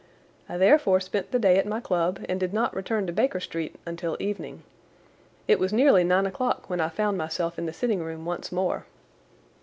I 0.49 0.57
therefore 0.57 0.99
spent 0.99 1.29
the 1.29 1.37
day 1.37 1.59
at 1.59 1.67
my 1.67 1.79
club 1.79 2.21
and 2.27 2.39
did 2.39 2.55
not 2.55 2.75
return 2.75 3.05
to 3.05 3.13
Baker 3.13 3.39
Street 3.39 3.75
until 3.85 4.17
evening. 4.19 4.63
It 5.47 5.59
was 5.59 5.71
nearly 5.71 6.03
nine 6.03 6.25
o'clock 6.25 6.67
when 6.71 6.81
I 6.81 6.89
found 6.89 7.19
myself 7.19 7.59
in 7.59 7.67
the 7.67 7.71
sitting 7.71 7.99
room 7.99 8.25
once 8.25 8.51
more. 8.51 8.87